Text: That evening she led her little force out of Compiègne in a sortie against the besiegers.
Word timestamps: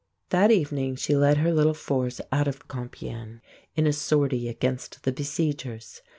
That 0.29 0.49
evening 0.49 0.95
she 0.95 1.15
led 1.15 1.37
her 1.37 1.53
little 1.53 1.75
force 1.75 2.19
out 2.31 2.47
of 2.47 2.67
Compiègne 2.67 3.39
in 3.75 3.85
a 3.85 3.93
sortie 3.93 4.49
against 4.49 5.03
the 5.03 5.11
besiegers. 5.11 6.01